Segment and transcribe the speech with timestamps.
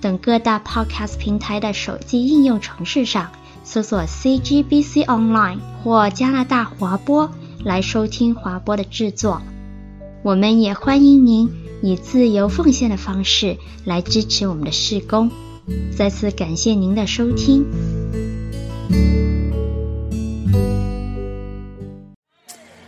[0.00, 3.30] 等各大 Podcast 平台的手机应用程式上
[3.64, 7.30] 搜索 CGBC Online 或加拿大华播
[7.64, 9.42] 来收听华播的制作。
[10.22, 11.50] 我们也欢迎您
[11.82, 15.30] 以自由奉献的方式来支持我们的事工。
[15.96, 17.64] 再次感谢您的收听。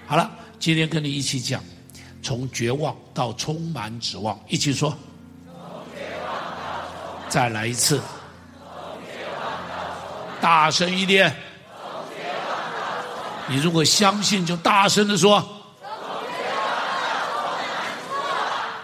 [0.06, 0.30] 好了。
[0.60, 1.62] 今天跟你一起讲，
[2.20, 4.92] 从绝望到充满指望，一起说。
[7.28, 8.00] 再来一次。
[10.40, 11.34] 大声一点。
[13.48, 15.46] 你如果相信，就大声的说。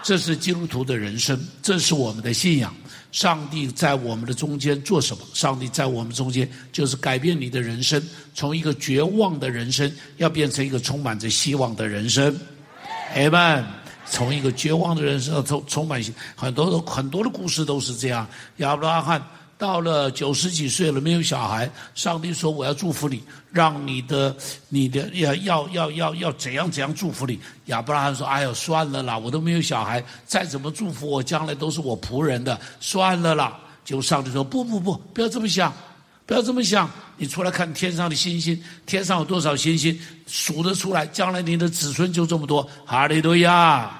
[0.03, 2.73] 这是基督徒的人生，这是我们的信仰。
[3.11, 5.23] 上帝在我们的中间做什么？
[5.33, 7.99] 上帝在我们中间就是改变你的人生，
[8.33, 12.37] 从一个绝望的人生，要变成一个充满着希望的人生。
[13.15, 13.63] Amen。
[14.05, 16.01] 从一个绝望的人生，充充满
[16.35, 18.27] 很多的很多的故事都是这样。
[18.57, 19.21] 亚伯拉罕。
[19.57, 21.71] 到了九十几岁了，没有小孩。
[21.93, 24.35] 上帝说：“我要祝福你，让你的、
[24.67, 35.71] 你的要要要要要怎样怎样祝福你。”亚伯拉罕说：“哎呦，算了啦，我都没有小孩，再怎么祝福我，将来都是我仆人的，算了啦。”就上帝说：“不不不，不要这么想，
[36.25, 36.91] 不要这么想。
[37.17, 42.67] 你出来看天上的星星，天上有多少星星，数得出来，将来你的子孙就这么多。
[42.85, 43.91] 哈利路亚，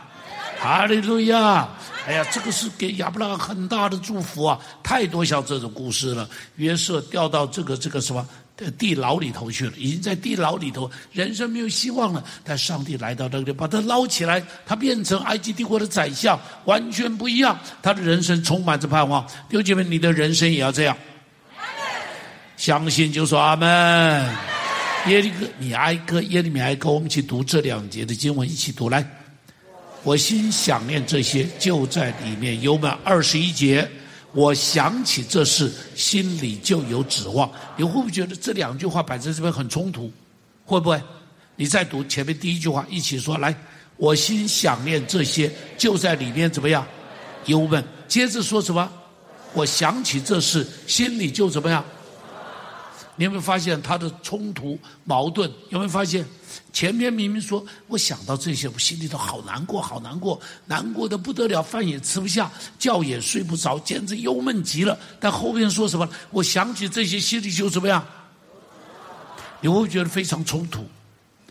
[0.60, 1.68] 哈利路亚。”
[2.08, 4.60] 哎呀，这个是给亚伯拉罕很大的祝福啊！
[4.84, 6.30] 太多像这种故事了。
[6.58, 8.24] 约瑟掉到这个这个什么
[8.78, 12.24] 地牢里头去了，已经在地牢里头，人生没有希望了。
[12.44, 17.60] 但上帝来到这里，把他捞起来，他变成埃及帝国的宰相，完全不一样。
[17.82, 19.26] 他的人生充满着盼望。
[19.50, 20.96] 弟兄姐妹，你的人生也要这样。
[22.66, 24.36] 相信就说阿门。
[25.06, 29.08] 耶利米哀歌，耶利米哀歌，我们一起读这两节的经文，一起读来。
[30.02, 32.60] 我心想念这些，就在里面。
[32.64, 33.88] 有满二十一节，
[34.32, 37.48] 我想起这事，心里就有指望。
[37.78, 40.12] 你会不会觉得这两句话摆在这边很冲突？
[40.66, 41.00] 会不会？
[41.56, 43.56] 你再读前面第一句话，一起说来。
[43.98, 46.84] 我心想念这些，就在里面怎么样？
[47.46, 47.84] 有满。
[48.08, 48.92] 接着说什么？
[49.54, 51.86] 我想起这事，心里就怎么样？
[53.16, 55.50] 你有没有发现他的冲突矛盾？
[55.70, 56.26] 有没有发现
[56.74, 64.98] 前面明明说我想到这些，我心里头好难过，好难过，难过的不得了，饭也吃不下，觉也睡不着，简直忧闷极了。
[65.20, 66.08] 但后边说什么？
[66.32, 68.06] 我想起这些，心里就怎么样？
[69.62, 70.86] 你会不会觉得非常冲突？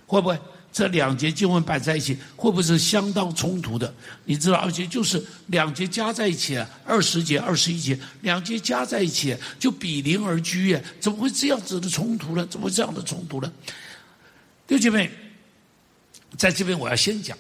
[0.07, 0.39] 会不会？
[0.75, 3.95] 这两节经文摆在一起，会不会是相当冲突的？
[4.25, 10.85] 你知道，而且就是两节加在一起，二十节、二十一节，两节加在一起就比邻而居耶？
[10.99, 12.45] 怎么会这样子的冲突呢？
[12.51, 13.53] 怎么会这样的冲突呢？
[14.67, 15.09] 弟兄姐妹，
[16.37, 17.39] 在这边我要先讲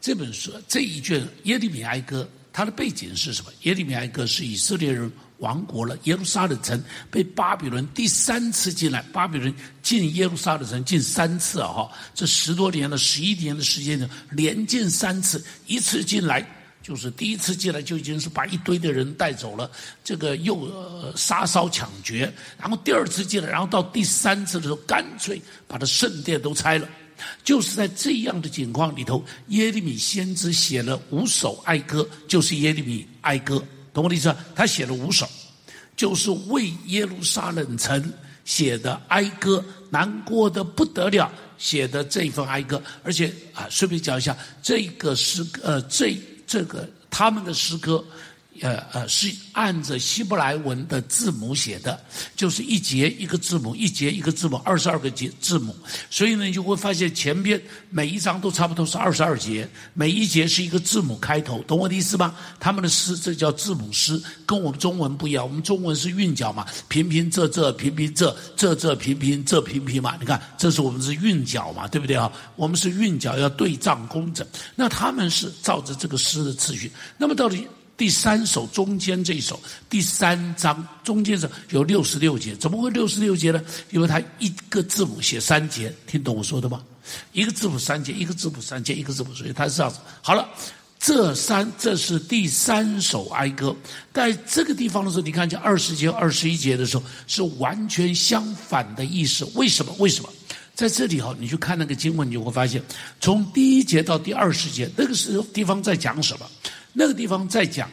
[0.00, 3.50] 这本书这一卷耶利米哀歌，它的背景是什么？
[3.62, 5.10] 耶利米哀歌是以色列人。
[5.42, 6.80] 亡国了，耶路撒冷城
[7.10, 9.02] 被巴比伦第三次进来。
[9.12, 11.68] 巴比伦进耶路撒冷城进三次啊！
[11.68, 15.44] 哈，这十多年了，十一年的时间呢，连进三次。
[15.66, 16.46] 一次进来
[16.80, 19.68] 就是第一次进来就已经是把一堆的人带走了，
[20.04, 20.70] 这个又、
[21.16, 22.32] 杀烧抢掠。
[22.56, 26.88] 然后第二次进来，然后到第三次的时候，干脆把他圣殿都拆了。
[27.44, 33.62] 就是在这样的情况里头，耶利米先知写了五首哀歌，就是耶利米哀歌。
[33.92, 34.34] 懂我的意思？
[34.54, 35.28] 他写了五首，
[35.96, 38.12] 就是为耶路撒冷城
[38.44, 42.82] 写的哀歌，难过的不得了，写的这一份哀歌。
[43.02, 46.16] 而且啊，顺便讲一下，这个诗歌，呃，这
[46.46, 48.04] 这个他们的诗歌。
[48.60, 51.98] 呃呃，是按着希伯来文的字母写的，
[52.36, 55.74] 就是一节一个字母，一节一个字母，二十二个节字母。
[56.10, 57.60] 所以呢，你就会发现前边
[57.90, 62.36] 每一章都差不多是二十二节，每一节是一个字母开头，懂我的意思吗？
[62.60, 65.44] 他们的诗这叫字母诗，跟我们中文不一样。
[65.44, 70.16] 我们中文是韵脚嘛，平平仄仄，平平仄仄仄平平仄平平嘛。
[70.20, 72.30] 你看，这是我们是韵脚嘛，对不对啊？
[72.56, 74.46] 我们是韵脚要对仗工整。
[74.76, 76.92] 那他们是照着这个诗的次序。
[77.16, 77.66] 那么到底？
[78.02, 83.62] 第三首中间这一首，第三章中间这有六十六节，怎么会六十六节呢？
[83.92, 86.82] 因为它一个字母写三节，听懂我说的吗？
[87.32, 90.00] 一个字母三节，一个字母三节，一个字母，所以它是这样子。
[90.20, 90.48] 好了，
[90.98, 93.72] 这三，这是第三首哀歌，
[94.12, 99.48] 在这个地方的时候，你看见二十节、二十一节的时候，是完全相反的意思。
[99.54, 99.94] 为什么？
[100.00, 100.28] 为什么？
[100.74, 102.82] 在这里哈，你去看那个经文，你就会发现，
[103.20, 106.50] 从第一节到第二十节，那个时候地方在讲什么？
[106.92, 107.90] 那个地方在讲，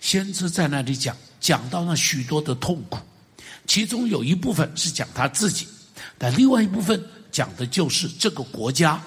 [0.00, 2.98] 先知在那里讲，讲到了许多的痛苦，
[3.66, 5.66] 其中有一部分是讲他自己，
[6.18, 7.02] 但另外一部分
[7.32, 9.02] 讲的就是这个国家。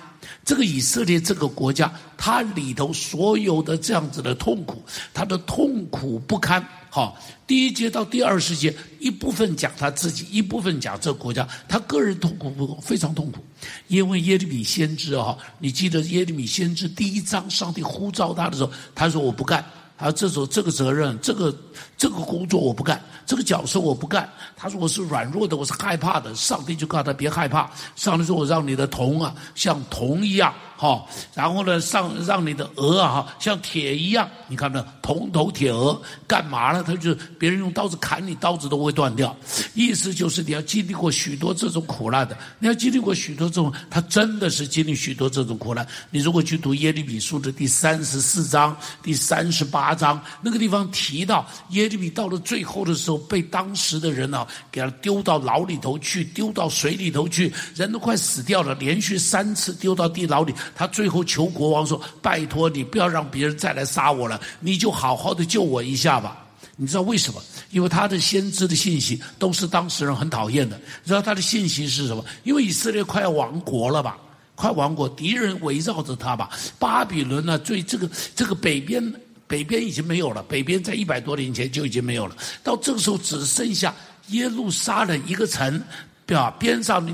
[0.46, 4.84] 这个以色列这个国家，它里头所有的这样子的痛苦，
[5.14, 6.66] 它的痛苦不堪。
[6.90, 13.44] 好，第一节到第二十节，一部分讲他自己，一部分讲这个国家，他个人痛苦不非常痛苦。
[13.88, 19.64] 因为耶利米先知啊，你记得耶利米先知第一章，上帝呼召他的时候，他说我不干。
[20.00, 21.56] 他这时候这个责任，这个
[21.98, 24.30] 这个工作我不干，这个角色我不干。
[24.56, 26.34] 他说我是软弱的，我是害怕的。
[26.36, 27.70] 上帝就告诉他别害怕。
[27.96, 31.04] 上帝说我让你的铜啊像铜一样，哈，
[31.34, 34.30] 然后呢上让你的鹅啊哈像铁一样。
[34.48, 34.86] 你看没有？
[35.02, 36.84] 铜头铁额，干嘛呢？
[36.86, 39.36] 他就别人用刀子砍你，刀子都会断掉。
[39.74, 45.88] 意思就是你要经历过许多这种苦难的，你要经历过许多这种，他真的是经历许多这种苦难。
[46.12, 60.54] 你如果去读耶利米书的第三十四章、第三十八章，那个地方提到耶利米到了最后的时候，被当时的人啊给他丢到牢里头去，丢到水里头去，人都快死掉了，连续三次丢到地牢里。
[60.76, 66.44] 他最后求国王说：“拜托你不要让别人再来杀我了，你就。”好好的救我一下吧！
[66.76, 67.40] 你知道为什么？
[67.70, 70.76] 因为他的先知的信息都是当时人很讨厌的。
[71.04, 72.26] 你知道他的信息是什么？
[72.44, 74.18] 因为以色列快要亡国了吧？
[74.56, 76.50] 快亡国，敌人围绕着他吧？
[76.80, 77.60] 巴比伦呢？
[77.60, 79.14] 最这个这个北边
[79.48, 82.36] 北边已经没有了，北边在一百多年前就已经没有了。
[82.64, 83.96] 到这个时候只剩下
[84.28, 85.82] 耶路撒冷一个城，
[86.26, 87.08] 表边上。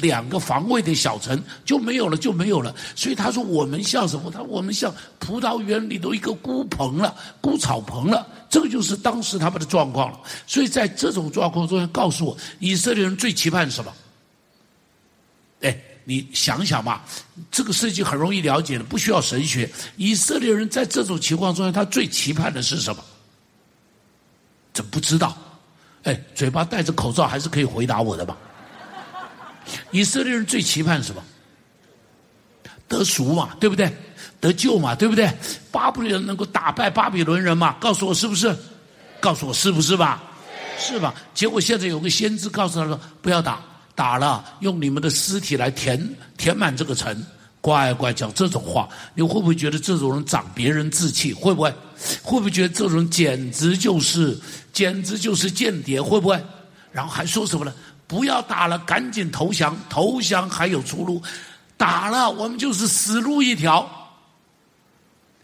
[0.00, 2.74] 两个防卫的小城就没有了，就没有了。
[2.96, 4.30] 所以他说我们像什么？
[4.30, 8.26] 他说我们像葡萄园里头一个枯棚了，枯草棚了。
[8.48, 10.18] 这个就是当时他们的状况了。
[10.46, 13.92] 所以在这种状况中，告诉我以色列人最期盼什么？
[16.04, 17.00] 你想想嘛，
[17.50, 19.68] 这个事情很容易了解的，不需要神学。
[19.96, 23.02] 以色列人在这种情况中，他最期盼的是什么？
[24.72, 25.36] 怎么不知道？
[26.02, 28.36] 哎，嘴巴戴着口罩还是可以回答我的吧？
[29.90, 31.24] 以色列人最期盼什么？
[32.86, 33.90] 得赎嘛，对不对？
[34.40, 35.32] 得救嘛，对不对？
[35.72, 37.76] 巴比伦人能够打败巴比伦人嘛？
[37.80, 38.54] 告诉我是不是？
[39.20, 40.22] 告诉我是不是吧？
[40.78, 41.14] 是吧？
[41.32, 43.58] 结果现在有个先知告诉他说：“不要打，
[43.94, 47.16] 打了用你们的尸体来填填满这个城。”
[47.64, 51.32] 乖乖讲这种话，你会不会觉得这种人长别人志气？
[51.32, 51.74] 会不会？
[52.22, 54.38] 会不会觉得这种人简直就是
[54.70, 55.98] 简直就是间谍？
[56.02, 56.38] 会不会？
[56.92, 57.72] 然后还说什么呢？
[58.06, 59.74] 不要打了，赶紧投降！
[59.88, 61.22] 投降还有出路，
[61.78, 63.88] 打了我们就是死路一条。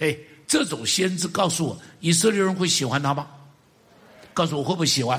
[0.01, 0.15] 哎，
[0.47, 3.27] 这种先知告诉我，以色列人会喜欢他吗？
[4.35, 5.19] 告诉我会不会喜欢？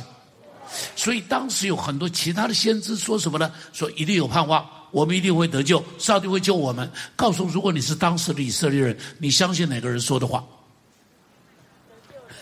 [0.96, 3.52] 所以当时有很多其他的先知说什么呢？
[3.74, 6.90] 说一定有盼望，我们一定会得救，上帝会救我们。
[7.16, 10.44] 告诉，如果你是当时的以色列人，你相信哪个人说的话？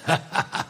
[0.06, 0.66] 哈哈哈。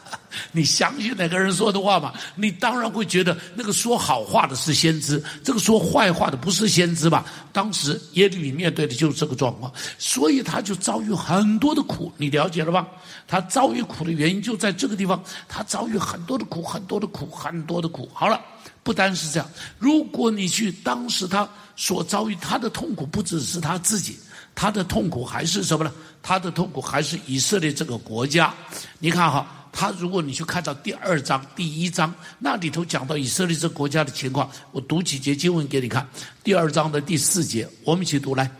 [0.52, 2.12] 你相信哪个人说的话吗？
[2.34, 7.24] 你当然会觉得那个说好话的是先知，这个说坏话的不是先知吧？
[7.52, 12.86] 当时耶利米面对的就是这个状况，所以他就遭遇很多的苦，你了解了吧？
[13.28, 18.10] 他遭遇苦的原因就在这个地方，他遭遇很多的苦，很多的苦，很多的苦。
[18.12, 18.40] 好了，
[18.82, 19.48] 不单是这样，
[19.78, 24.18] 如果你去当时他所遭遇他的痛苦，不只是他自己，
[24.54, 25.92] 他的痛苦还是什么呢？
[26.22, 28.52] 他的痛苦还是以色列这个国家。
[28.98, 29.46] 你看哈。
[29.72, 36.06] 他如果你去看到第二章第一章，那里头讲到以色列这国家的情况，我读几节经文给你看。
[36.42, 38.50] 第二章的第四节，我们一起读来。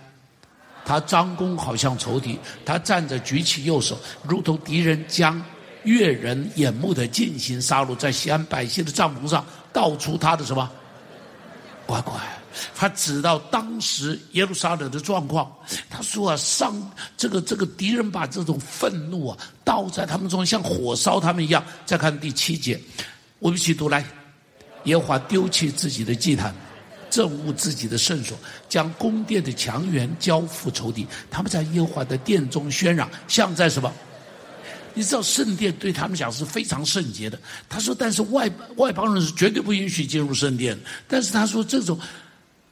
[0.85, 5.40] 他张弓好像仇敌，他站着举起右手，如同敌人将
[5.85, 10.71] 越人眼目的进行杀戮，在西安百姓的帐篷上倒出他的什么？
[11.87, 12.14] 乖乖。
[12.75, 15.50] 他指到当时耶路撒冷的状况，
[15.88, 16.75] 他说啊，上
[17.16, 21.64] 这个这个敌人把这种愤怒啊倒在他们中，像火烧他们一样。
[21.87, 22.80] 再看第七节，
[23.38, 24.04] 我们一起读来：
[24.85, 26.54] 耶和华丢弃自己的祭坛，
[27.11, 28.37] 憎恶自己的圣所，
[28.69, 31.07] 将宫殿的墙垣交付仇敌。
[31.30, 33.92] 他们在耶和华的殿中喧嚷，像在什么？
[34.92, 37.38] 你知道圣殿对他们讲是非常圣洁的。
[37.69, 40.76] 他说，但是外外邦人是绝对不允许进入圣殿。
[41.07, 41.97] 但是他说这种。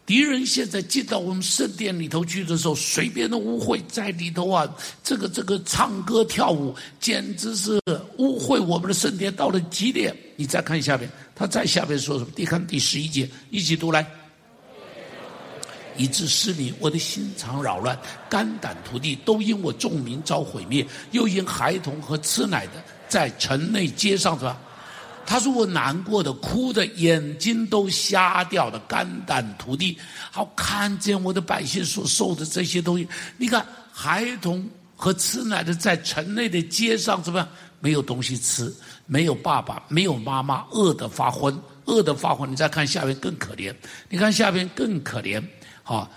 [0.08, 4.66] 敌人现在进到我们圣殿里头去的时候，随便的污秽在里头啊，
[5.04, 7.78] 这个这个唱歌跳舞，简直是
[8.16, 10.16] 污秽我们的圣殿到了极点。
[10.34, 12.30] 你再看下面，他在下面说什么？
[12.36, 14.10] 你看第十一节，一起读来。
[15.98, 17.98] 以致失迷，我的心肠扰乱，
[18.30, 24.58] 肝胆涂地，都因我众民遭毁灭，又因孩童和吃奶的在城内街上，是吧？
[25.28, 29.98] 他说我难过的，哭的，眼睛都瞎掉了，肝胆涂地。
[30.30, 33.06] 好，看见我的百姓所受的这些东西，
[33.36, 34.66] 你看，孩童
[34.96, 37.48] 和吃奶的在城内的街上，怎么样？
[37.78, 41.54] 没有东西吃，没有爸爸，没有妈妈，饿得发昏，
[41.84, 42.50] 饿得发昏。
[42.50, 43.74] 你再看下面更可怜，
[44.08, 45.44] 你看下面更可怜。
[45.82, 46.10] 好，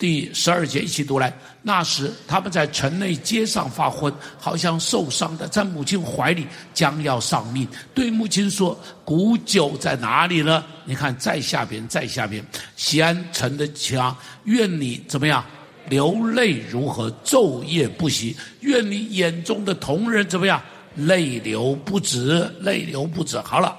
[0.00, 1.30] 第十二节一起读来。
[1.62, 7.68] 那时他们在城内街上发昏，好像受伤的，在母亲怀里将要丧命。
[7.94, 12.42] 对母亲说：“古酒在哪里呢？”你看，在下边，在下边。
[12.76, 15.44] 西安城的墙，愿你怎么样？
[15.90, 17.10] 流泪如何？
[17.22, 18.34] 昼夜不息。
[18.60, 20.62] 愿你眼中的同人怎么样？
[20.94, 23.38] 泪流不止，泪流不止。
[23.40, 23.76] 好了，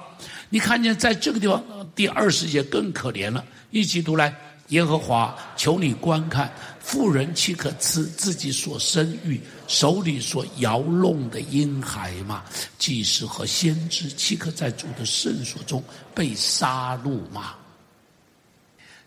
[0.50, 1.60] 你看见在这个地方，
[1.96, 3.44] 第二十节更可怜了。
[3.72, 4.32] 一起读来。
[4.72, 6.50] 耶和华，求你观看，
[6.80, 9.38] 妇人岂可吃自己所生育、
[9.68, 12.42] 手里所摇弄的婴孩吗？
[12.78, 15.82] 祭司和先知岂可在主的圣所中
[16.14, 17.54] 被杀戮吗？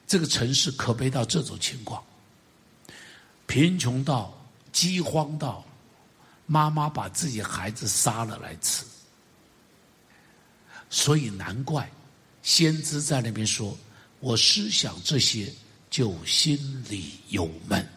[0.06, 2.04] 这个城市可悲到这种情况，
[3.48, 4.32] 贫穷到
[4.72, 5.66] 饥荒到，
[6.46, 8.86] 妈妈把自己孩子杀了来吃，
[10.92, 11.90] 所以难怪
[12.44, 13.76] 先知在那边说。
[14.26, 15.54] 我思想这些，
[15.88, 17.88] 就心里忧闷。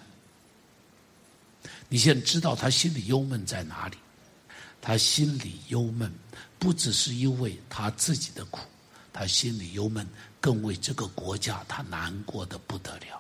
[1.88, 3.96] 你现在知道他心里忧闷在哪里？
[4.78, 6.12] 他心里忧闷，
[6.58, 8.60] 不只是因为他自己的苦，
[9.10, 10.06] 他心里忧闷，
[10.38, 13.18] 更为这个国家他难过的不得了。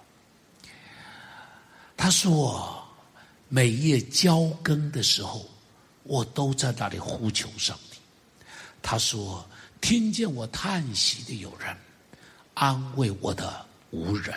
[1.96, 2.86] 他说
[3.48, 5.48] ：“每夜交更的时候，
[6.02, 7.96] 我都在那里呼求上帝。”
[8.82, 9.48] 他说
[9.80, 11.74] ：“听见我叹息的有人。”
[12.58, 14.34] 安慰我的无人，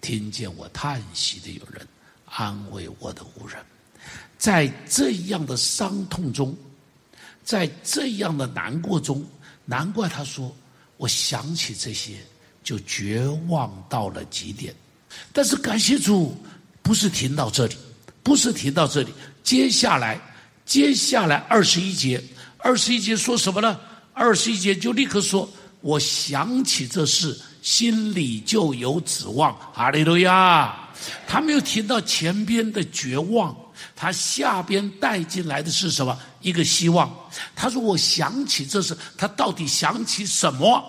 [0.00, 1.84] 听见我叹息的有人，
[2.26, 3.58] 安慰我的无人，
[4.38, 6.56] 在这样的伤痛中，
[7.42, 9.26] 在这样的难过中，
[9.64, 10.54] 难怪他说，
[10.96, 12.18] 我想起这些
[12.62, 14.72] 就绝望到了极点。
[15.32, 16.40] 但是感谢主，
[16.82, 17.76] 不是停到这里，
[18.22, 20.20] 不是停到这里，接下来，
[20.64, 22.22] 接下来二十一节，
[22.58, 23.80] 二十一节说什么呢？
[24.12, 25.50] 二十一节就立刻说。
[25.84, 29.54] 我想起这事，心里就有指望。
[29.74, 30.74] 哈利路亚！
[31.28, 33.54] 他没有提到前边的绝望，
[33.94, 36.18] 他下边带进来的是什么？
[36.40, 37.14] 一个希望。
[37.54, 40.82] 他说：“我想起这事，他到底想起什么？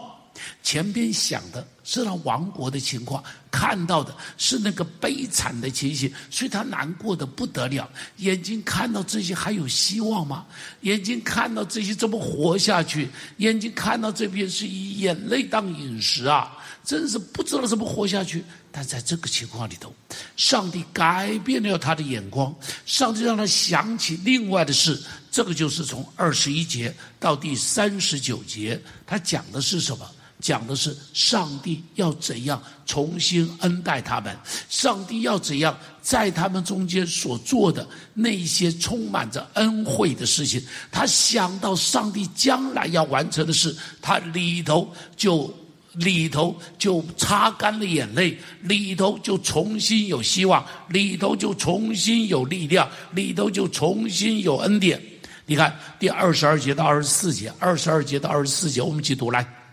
[0.64, 7.88] 前边想的。”是他亡国的情况，看到的是那个悲惨的情形，所以他难过得不得了。
[8.18, 10.46] 眼睛看到这些还有希望吗？
[10.82, 13.08] 眼睛看到这些怎么活下去？
[13.38, 16.58] 眼睛看到这边是以眼泪当饮食啊！
[16.84, 18.44] 真是不知道怎么活下去。
[18.72, 19.94] 但在这个情况里头，
[20.36, 22.54] 上帝改变了他的眼光，
[22.86, 25.02] 上帝让他想起另外的事。
[25.32, 30.10] 这个就是从二十一节到第三十九节，他讲的是什么？
[30.42, 34.38] 讲的是上帝要怎样重新恩待他们，
[34.70, 40.62] 上帝要怎样在他们中间所做的那些充满着恩惠的事情，
[40.92, 45.52] 他想到上帝将来要完成的事，他里头就
[45.94, 55.02] 里头就擦干了眼泪，里头就重新有希望，里头就重新有力量，里头就重新有恩典。
[55.48, 59.65] 你看第二十二节到二十四节，二十二节到二十四节，我们一起读来。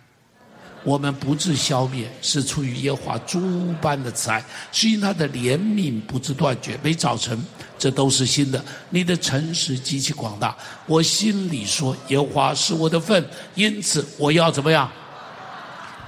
[0.85, 6.79] 我们不致消灭，是出于耶和华诸般的慈爱，是因他的怜悯不致断绝。
[6.83, 7.41] 每早晨，
[7.79, 8.63] 这都是新的。
[8.91, 10.57] 你的诚实极其广大。
[10.87, 13.25] 我心里说，耶和华是我的份，
[13.55, 14.91] 因此我要怎么样？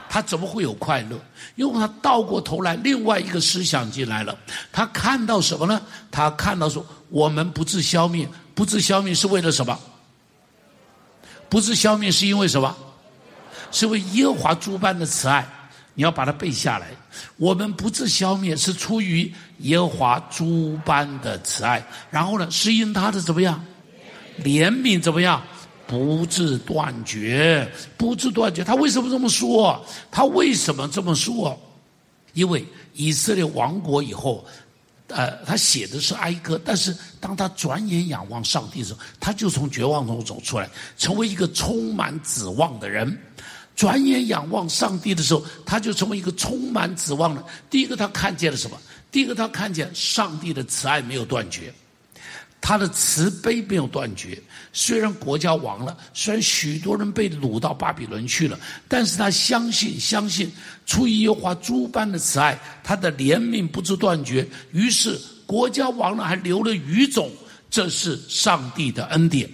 [0.08, 1.18] 他怎么会有快乐？
[1.56, 4.36] 因为他倒过头来，另外一个思想进来了。
[4.72, 5.80] 他看到什么呢？
[6.10, 9.78] 他看到说，我们不致消灭，不致消灭是为了什么？
[11.48, 12.76] 不致消灭是因为什么？
[13.74, 15.44] 是为耶和华诸般的慈爱，
[15.94, 16.86] 你要把它背下来。
[17.36, 21.84] 我们不致消灭，是出于耶和华诸般的慈爱。
[22.08, 23.62] 然后呢，是因他的怎么样？
[24.44, 25.42] 怜悯怎么样？
[25.88, 28.62] 不自断绝，不自断绝。
[28.62, 29.84] 他为什么这么说？
[30.08, 31.60] 他为什么这么说？
[32.32, 32.64] 因为
[32.94, 34.44] 以色列亡国以后，
[35.08, 43.18] 呃，他写的是哀歌，但是当他转眼仰望上帝的时候，他就从绝望中走出来，成为一个充满指望的人。
[43.74, 47.44] 转眼仰望上帝的时候，他就成为一个充满指望的。
[47.68, 48.76] 第一个，他看见了什么？
[49.10, 51.72] 第一个，他看见上帝的慈爱没有断绝；
[52.60, 54.40] 他的慈悲没有断绝。
[54.72, 60.50] 虽然国家亡了，虽然许多人被掳到巴比伦去了，但是他相信，相信
[60.86, 64.46] 出于耶和华诸般的慈爱，他的怜悯不知断绝。
[64.72, 67.30] 于是国家亡了，还留了余种，
[67.70, 69.48] 这是上帝的恩典。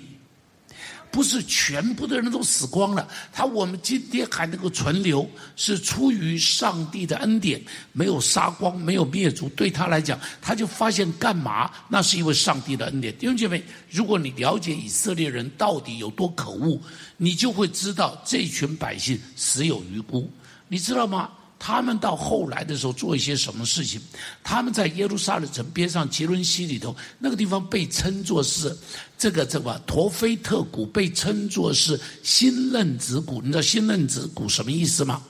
[1.10, 7.60] 不是全部的人都死光了，他我们今天还能够存留，是出于上帝的恩典，
[7.92, 9.48] 没有杀光，没有灭族。
[9.50, 11.70] 对他来讲，他就发现干嘛？
[11.88, 13.12] 那是因为上帝的恩典。
[13.18, 16.80] 弟兄姐妹，如果你了解以色列人到底有多可恶，
[17.16, 20.30] 你就会知道这群百姓死有余辜。
[20.68, 21.30] 你知道吗？
[21.62, 24.00] 他们到后来的时候做一些什么事情？
[24.42, 28.74] 他们在耶路撒冷城边上杰伦西里头，那个地方被称作是
[29.18, 33.42] 这个这个陀菲特谷，被称作是新嫩子谷。
[33.42, 35.22] 你知道新嫩子谷什么意思吗？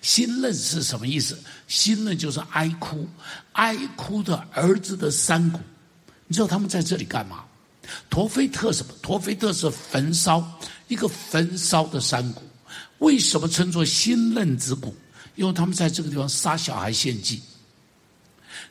[0.00, 1.38] 新嫩是什么意思？
[1.68, 3.08] 新嫩就是哀哭，
[3.52, 5.60] 哀哭的儿子的山谷。
[6.26, 7.44] 你知道他们在这里干嘛？
[8.10, 8.92] 陀菲特什么？
[9.00, 10.44] 陀菲特是焚烧，
[10.88, 12.42] 一个焚烧的山谷。
[12.98, 14.92] 为什么称作新嫩子谷？
[15.34, 17.40] 因为他们在这个地方杀小孩献祭，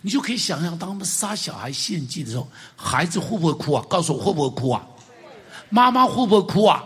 [0.01, 3.85] 你就可以想象，当他们杀小孩献祭的时候，孩子会不会哭啊？
[3.89, 4.85] 告诉我会不会哭啊？
[5.69, 6.83] 妈妈会不会哭啊？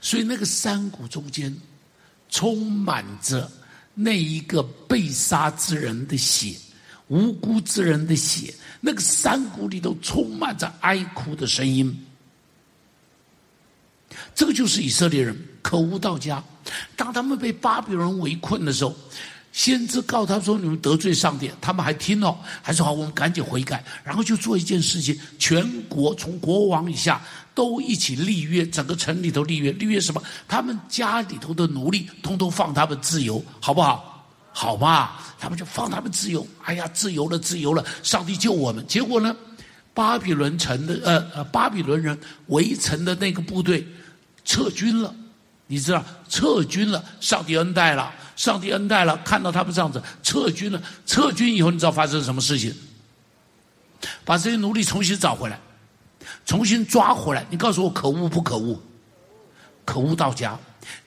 [0.00, 1.54] 所以那个山谷中间
[2.28, 3.50] 充满着
[3.94, 6.54] 那一个被杀之人的血，
[7.08, 12.06] 无辜之人的血，那个山谷里头充满着哀哭的声音。
[14.34, 16.44] 这个就是以色列人可恶到家。
[16.94, 18.94] 当他们被巴比伦围困的时候，
[19.50, 27.22] 先知告他说：“你们得罪上帝。”他们还听哦，还说：“好，我们赶紧悔改。”然后就做一件事情，全国从国王以下
[27.54, 30.20] 都一起立约，整个城里头立约，立约什么？
[30.48, 34.26] 他们家里头的奴隶通通放他们自由，好不好？
[34.52, 36.46] 好吧，他们就放他们自由。
[36.62, 37.84] 哎呀，自由了，自由了！
[38.02, 38.84] 上帝救我们。
[38.86, 39.34] 结果呢，
[39.92, 43.86] 巴比伦城的呃呃，巴比伦人围城的那个部队
[44.44, 45.14] 撤军了。
[45.66, 52.74] 你知道撤军了，上帝恩待了，上帝恩待了，看到他们这样子撤军了，撤军以后，你知道发生什么事情？
[54.24, 55.58] 把这些奴隶重新找回来，
[56.44, 57.46] 重新抓回来。
[57.48, 58.78] 你告诉我，可恶不可恶？
[59.86, 60.58] 可恶到家，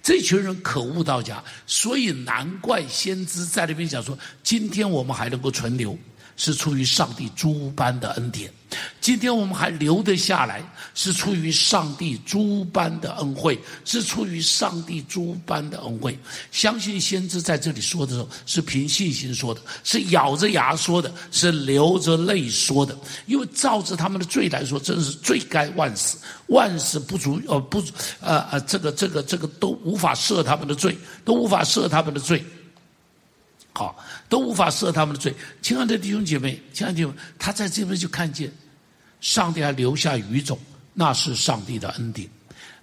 [0.01, 5.97] 这群人可恶到家，所以难怪先知在那边讲说，今天我们还能够存留。
[6.37, 8.53] 是出于上帝诸般的恩典，
[9.01, 16.17] 今天我们还留得下来，是出于上帝诸般的恩惠，是出于上帝诸般的恩惠。
[16.51, 22.95] 相信先知在这里说的时候，是凭信心说的，是咬着牙说的，是流着泪说的。
[23.25, 26.17] 因为照着他们的罪来说，真是罪该万死，
[26.49, 27.83] 万死不足，呃不，
[28.19, 30.95] 呃呃，这个这个这个都无法赦他们的罪，
[31.25, 32.45] 都无法赦他们的罪。
[33.73, 33.95] 好，
[34.29, 35.33] 都无法赦他们的罪。
[35.61, 38.51] 亲爱的弟兄姐妹，亲爱的弟兄，他在这边就看见，
[39.21, 40.59] 上帝还留下余种，
[40.93, 42.27] 那是上帝的恩典；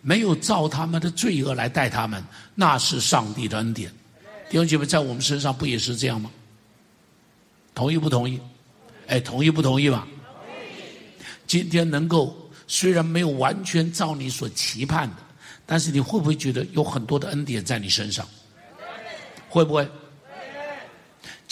[0.01, 2.23] 没有照他们的罪恶来待他们，
[2.55, 3.91] 那是上帝的恩典。
[4.49, 6.31] 弟兄姐妹，在我们身上不也是这样吗？
[7.75, 8.41] 同意不同意？
[9.09, 10.07] 哎，同意不同意吧？
[11.47, 15.17] 今天能够虽然没有完全照你所期盼的，
[15.67, 18.27] 但是你会不会觉得有很多的恩典在你身上？
[19.49, 19.87] 会不会？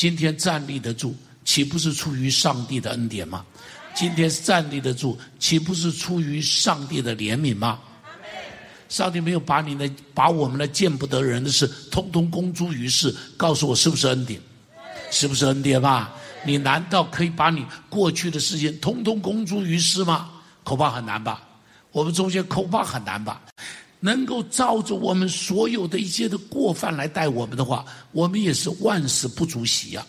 [0.03, 3.47] 今天站立得住，岂不是出于上帝的恩典吗？
[3.95, 7.79] 今天站立得住，岂不是出于上帝的怜悯吗？
[8.89, 14.41] 上帝没有把你的、把我们的见不得人的事，通通公诸于世，告诉我是不是恩典？
[15.13, 16.13] 是不是恩典吧？
[16.45, 20.31] 你难道可以把你过去的事情通通公诸于世吗？
[20.65, 21.41] 恐怕很难吧。
[21.93, 23.41] 我们中间恐怕很难吧。
[24.05, 30.05] 能够照着我们所有的一切的过犯来待我们的话，我们也是万事不足惜呀。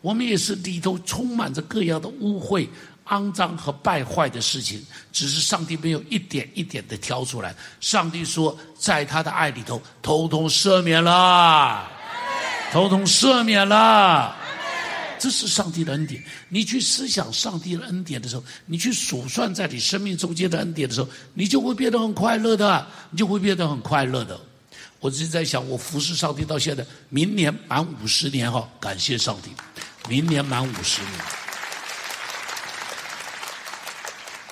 [0.00, 2.68] 我们也是里头充满着各样的污秽、
[3.08, 7.52] 肮脏和败坏的事情，只是上帝没有一点一点的挑出来。
[7.80, 11.86] 上帝说，在他的爱里头，统统赦免了，
[12.72, 14.36] 统统赦免了。
[15.20, 16.24] 这是上帝的恩典。
[16.48, 24.40] 你去思想上帝的恩典的时候，你去数算在你生命中间的恩典的时候，你就会变得很快乐的，你就会变得很快乐的。
[24.98, 29.50] 我一直在想，我服侍上帝到现在，明年满五十年哈，感谢上帝，
[30.08, 31.12] 明年满五十年。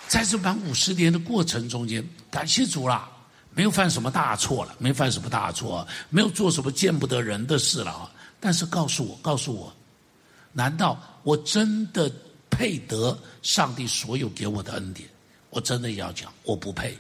[0.07, 3.09] 在这满五十年的过程中间，感谢主啦，
[3.54, 8.11] 没有犯什么大错了，没犯什么大错，没有做什么见不得人的事了啊。
[8.40, 9.74] 但是告诉我，告诉我。
[10.52, 12.11] 难道我真的
[12.50, 15.08] 配得上帝所有给我的恩典？
[15.50, 16.96] 我真的要讲，我不配。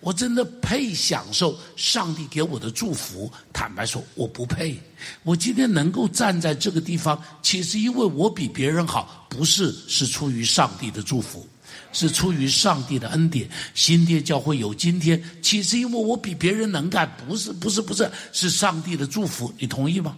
[0.00, 3.32] 我真的配享受上帝给我的祝福？
[3.52, 4.78] 坦白说，我不配。
[5.22, 11.48] 我今天能够站在这个地方，其实因为我比别人好，不是，是出于上帝的祝福，
[11.92, 13.48] 是出于上帝的恩典。
[13.74, 19.52] 新店教会有今天，其实因为我比别人能干，不是，不是，不是，是上帝的祝福。
[19.58, 20.14] 你同意吗？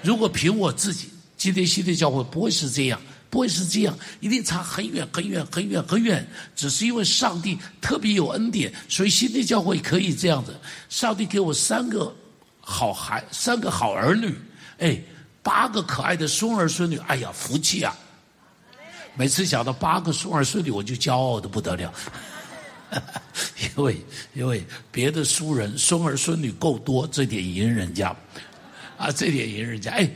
[0.00, 1.08] 如果凭我自己，
[1.42, 3.00] 今天新地教会不会是这样。
[3.28, 6.24] 不会是这样，一定差很远很远很远很远。
[6.54, 10.54] 只是因为上帝特别有恩典，所以新的教会可以这样子。
[10.90, 12.14] 上帝给我三个
[12.60, 14.36] 好孩，三个好儿女，
[14.80, 15.00] 哎，
[15.42, 17.96] 八个可爱的孙儿孙女，哎呀，福气啊！
[19.16, 21.90] 每次想到八个孙儿孙女，我就骄傲的不得了，
[23.76, 23.96] 因为
[24.34, 28.14] 因为别的书人孙儿孙女够多，这点赢人家，
[28.98, 30.06] 啊，这点赢人家，哎。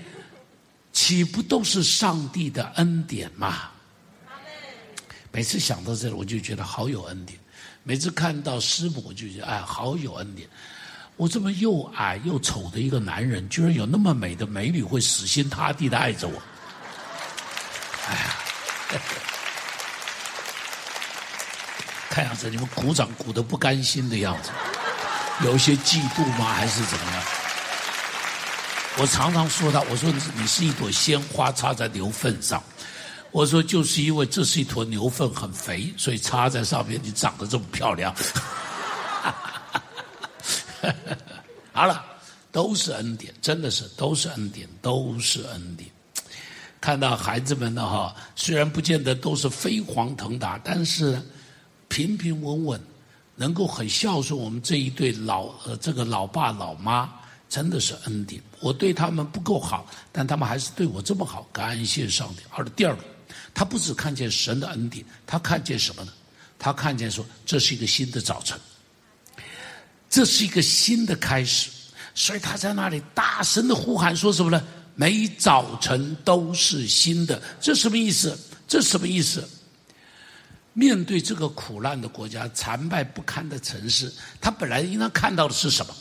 [0.96, 3.68] 岂不都是上帝的恩典吗？
[5.30, 7.38] 每次想到这里，我就觉得好有恩典；
[7.82, 10.48] 每次看到师母，我就觉得哎，好有恩典。
[11.16, 16.42] 我这么又矮又丑的一个男人，居然有那么美的美女会死心塌地的爱着我。
[18.08, 18.34] 哎呀，
[22.08, 24.50] 看样子你们鼓掌鼓得不甘心的样子，
[25.44, 26.54] 有些嫉妒吗？
[26.54, 27.22] 还是怎么样？
[28.98, 32.62] 我常常说他，我说你是一朵鲜花插在牛粪上，
[33.30, 38.14] 我说就是因为这是一坨牛粪很肥，所以插在上面你长得这么漂亮。
[41.72, 42.02] 好了，
[42.50, 45.90] 都是恩典，真的是都是恩典，都是恩典。
[46.80, 51.20] 看到孩子们呢哈，虽然不见得都是飞黄腾达，但是
[51.88, 52.80] 平平稳稳，
[53.34, 57.12] 能够很孝顺我们这一对老呃这个老爸老妈。
[57.48, 62.42] 真的是恩典，我对他们不够好，但他们还是对我这么好，感谢上帝。
[62.50, 63.02] 而第二个，
[63.54, 66.12] 他不只看见神的恩典，他看见什么呢？
[66.58, 68.58] 他看见说这是一个新的早晨，
[70.08, 71.70] 这是一个新的开始，
[72.14, 74.62] 所以他在那里大声的呼喊说什么呢？
[74.94, 78.36] 每早晨都是新的，这什么意思？
[78.66, 79.46] 这什么意思？
[80.72, 85.94] 面对这个苦难的国家、残败不堪的城市，他本来应当看到的是什么？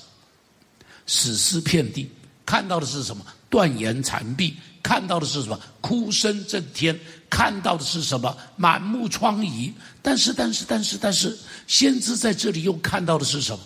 [1.05, 2.09] 死尸遍地，
[2.45, 3.25] 看到的是什么？
[3.49, 5.59] 断垣残壁，看到的是什么？
[5.81, 8.35] 哭声震天，看到的是什么？
[8.55, 9.71] 满目疮痍。
[10.01, 11.37] 但是，但是，但是，但是，
[11.67, 13.63] 先知在这里又看到的是什么？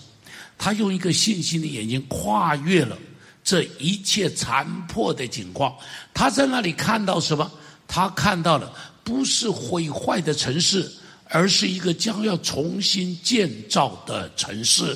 [0.57, 2.97] 他用一个信心的眼睛跨越了
[3.43, 5.73] 这一切残破的景况。
[6.13, 7.49] 他在那里看到什么？
[7.87, 8.71] 他看到了
[9.03, 10.91] 不是毁坏的城市，
[11.29, 14.95] 而是一个将要重新建造的城市。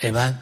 [0.00, 0.34] Amen，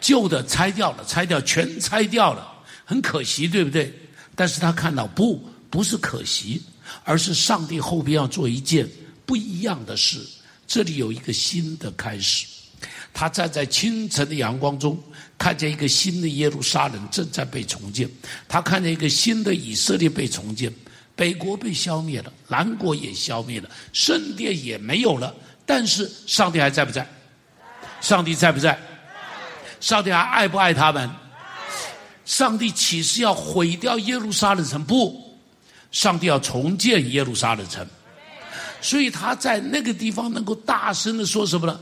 [0.00, 2.46] 旧的拆掉了，拆掉全拆掉了，
[2.84, 3.92] 很可惜，对不对？
[4.34, 6.62] 但是他看到不，不是可惜，
[7.04, 8.86] 而是上帝后边要做一件
[9.24, 10.20] 不一样的事。
[10.66, 12.46] 这里有一个新的开始。
[13.14, 15.02] 他站在清晨的阳光中，
[15.38, 18.06] 看见一个新的耶路撒冷正在被重建。
[18.46, 20.70] 他看见一个新的以色列被重建，
[21.14, 25.34] 北国被消灭了，南国也消灭了，圣殿也没有了。
[25.64, 27.08] 但是上帝还在不在？
[28.06, 28.78] 上帝在不在？
[29.80, 31.10] 上帝还爱不爱他们？
[32.24, 34.84] 上帝岂是要毁掉耶路撒冷城？
[34.84, 35.36] 不，
[35.90, 37.84] 上帝要重建耶路撒冷城。
[38.80, 41.80] 所以他在那个地方能够大声的说什么呢？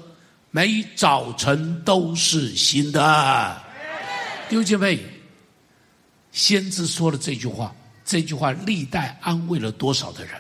[0.51, 3.63] 每早晨都是新的。
[4.49, 4.99] 弟兄姐妹，
[6.33, 7.71] 先知说了这句话，
[8.03, 10.33] 这句话历代安慰了多少的人？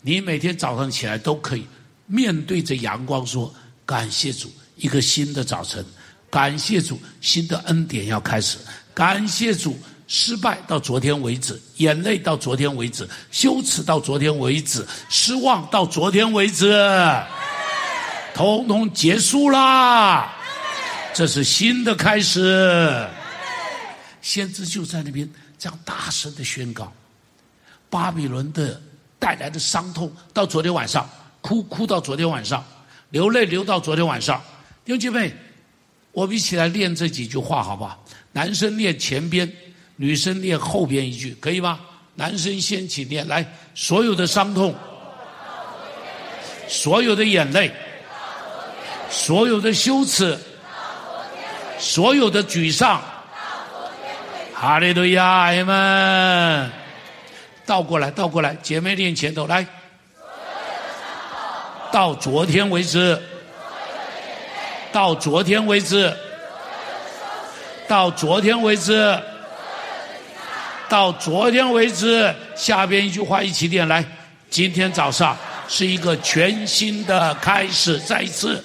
[0.00, 1.66] 你每天早上起来都可以
[2.06, 5.84] 面对着阳光说：“感谢主。”一个新的早晨，
[6.30, 8.58] 感谢主，新的恩典要开始。
[8.94, 16.74] 感谢主，失败到昨天为止，眼泪到昨天为止，羞耻到昨天为止，失望到昨天为止，
[18.34, 20.34] 统统结束啦！
[21.14, 23.06] 这是新的开始。
[24.20, 26.92] 先知就在那边这样大声的宣告：
[27.90, 28.80] 巴比伦的
[29.18, 31.08] 带来的伤痛，到昨天晚上
[31.40, 32.64] 哭哭到昨天晚上，
[33.10, 34.40] 流泪流到昨天晚上。
[34.88, 35.30] 兄姐妹，
[36.12, 38.02] 我们一起来练这几句话，好不好？
[38.32, 39.46] 男生练前边，
[39.96, 41.78] 女生练后边一句，可以吗？
[42.14, 44.74] 男生先起念，来，所有的伤痛，
[46.66, 47.70] 所有的眼泪，
[49.10, 50.38] 所有的羞耻，
[51.78, 53.02] 所有的沮丧，
[54.54, 56.70] 哈利路亚，阿们，
[57.66, 59.66] 倒过来，倒过来，姐妹练前头，来，
[61.92, 63.20] 到昨天为止。
[64.90, 66.14] 到昨天为止，
[67.86, 69.18] 到昨天为止，
[70.88, 72.34] 到昨天为止。
[72.56, 74.04] 下边一句话一起念来：
[74.50, 75.36] 今天早上，
[75.68, 77.98] 是一个全新的开始。
[78.00, 78.64] 再一次，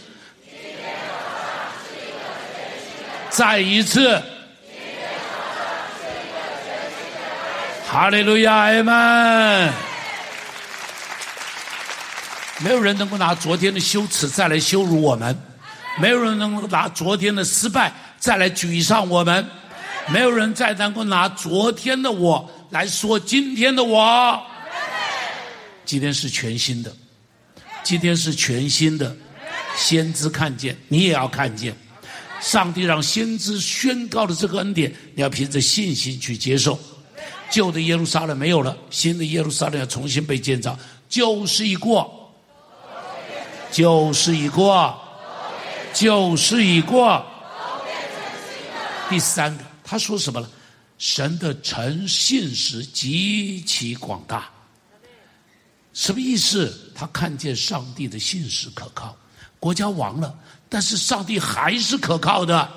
[3.29, 4.21] 再一次，
[7.87, 9.73] 哈利路亚，阿门。
[12.59, 15.37] 没有人能够拿昨天的羞耻再来羞辱我们，
[15.99, 19.45] 没有人能够拿昨天的失败再来沮丧我们，
[20.09, 24.41] 没有人再能够拿昨天的我来说今天的我。
[25.85, 26.91] 今天是全新的，
[27.83, 29.15] 今天是全新的。
[29.75, 31.75] 先知看见，你也要看见。
[32.39, 36.79] 上帝让先知宣告的这个恩典，你要凭着信心去接受。
[37.49, 40.77] 旧的耶路撒冷没有了，新的耶路撒冷要重新被建造。
[41.09, 42.33] 旧事已过。
[43.71, 44.95] 旧事已过，
[45.93, 47.25] 旧事已过。
[49.09, 50.49] 第三个，他说什么了？
[50.97, 54.49] 神的诚信实极其广大。
[55.93, 56.91] 什么意思？
[56.95, 59.15] 他看见上帝的信实可靠。
[59.59, 60.33] 国家亡了，
[60.67, 62.69] 但是上帝还是可靠的。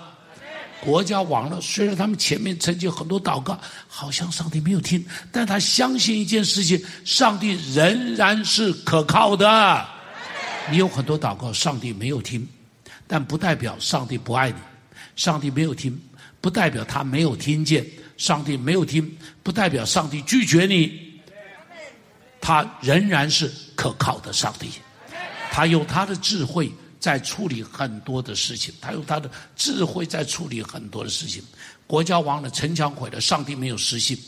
[0.81, 9.89] 国家亡了，虽然他们前面曾经很多祷告，好像上帝没有听，但他相信一件事情：上帝仍然是可靠的。
[10.71, 12.47] 你有很多祷告，上帝没有听，
[13.07, 14.57] 但不代表上帝不爱你。
[15.15, 15.99] 上帝没有听，
[16.41, 17.87] 不代表他没有听见。
[18.17, 21.21] 上帝没有听，不代表上帝拒绝你。
[22.41, 24.71] 他仍然是可靠的上帝，
[25.51, 31.43] 他有他的智慧在处理很多的事情，他有他的智慧在处理很多的事情。
[31.87, 34.19] 国家亡了，城墙毁了，上帝没有失信。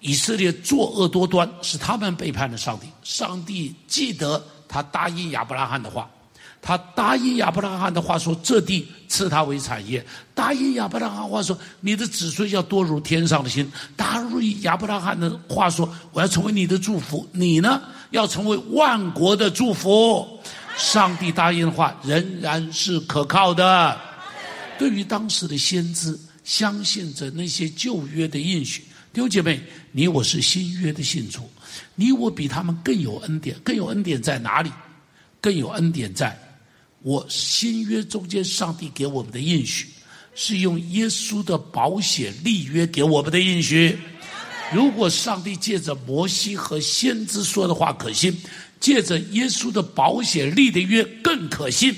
[0.00, 2.86] 以色列作恶多端，是他们背叛了上帝。
[3.02, 4.44] 上帝记得。
[4.70, 6.10] 他答应亚伯拉罕的话，
[6.60, 20.38] 他答应亚伯拉罕的话说：“这地赐他为产业。”答应亚伯拉罕话说：“你的子孙要多如天上的星。”答应亚伯拉罕的话说：“我要成为你的祝福，你呢要成为万国的祝福。”
[20.76, 23.98] 上帝答应的话仍然是可靠的。
[24.78, 31.50] 对于当时的先知，相信着那些旧约的应许，弟兄姐妹，你我是新约的信徒。
[31.94, 34.70] 你我比他们更有恩典，更有恩典在哪里？
[35.40, 36.36] 更有恩典在，
[37.02, 39.86] 我新约中间上帝给我们的应许，
[40.34, 43.98] 是用耶稣的保险立约给我们的应许。
[44.72, 48.36] 如果上帝借着摩西和先知说的话可信，
[48.80, 51.94] 借着耶稣的保险立的约更可信。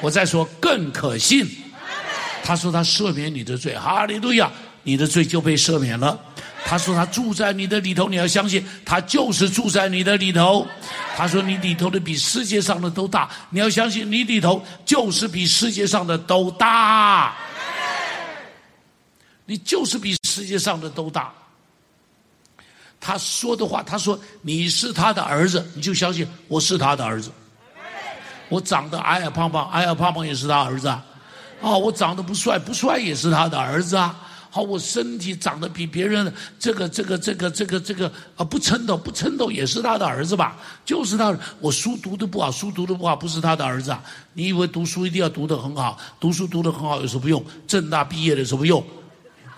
[0.00, 1.48] 我再说更可信。
[2.44, 6.20] 他说他赦免你的罪，哈利路亚，你的罪就被赦免了。
[6.64, 10.66] 他说：“他住在你的里头，你要相信，他就是住在你的里头。”
[11.14, 17.34] 他说：“你里头的比世界上的都大，你要相信，你里头就是比世界上的都大。
[19.44, 21.30] 你就是比世界上的都大。”
[22.98, 27.30] 他说的话，他说：“你是他的儿子，你就相信我是他的儿子。
[28.48, 31.04] 我长得矮矮胖胖，矮矮胖胖也是他儿子啊。
[31.60, 34.16] 哦，我长得不帅，不帅也是他的儿子啊。”
[34.54, 40.58] 好，我身体长得比别人这个这个这个这个这个啊不称头不称头也是他的儿子吧？
[40.84, 44.04] 就是他，我书读的不好，书读的不好不是他的儿子啊？
[44.34, 45.96] 你以为读书一定要读得很好？
[46.20, 47.42] 读书读得很好有什么用？
[47.66, 48.84] 正大毕业的有什么用？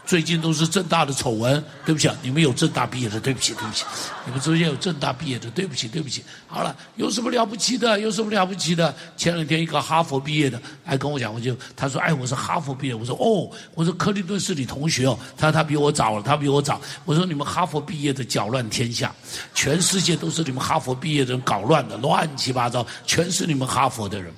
[0.07, 3.85] 最近都是正大的丑闻，对不起啊，你们有正大毕业的，对不起，对不起，
[4.27, 6.23] 你们中间有正大毕业的，对不起，对不起。
[6.47, 7.99] 好了，有什么了不起的？
[7.99, 8.95] 有什么了不起的？
[9.17, 16.79] 前两天一个哈佛毕业的来跟我讲，我就他说，哎，我是哈佛毕业，我说哦，我说克林顿是你同学哦，他说他比我早了，他比我早。
[17.07, 19.15] 我说你们哈佛毕业的搅乱天下，
[19.55, 24.35] 全世界都是你们哈佛毕业的人搞乱的，乱七八糟，全是你们哈佛的人。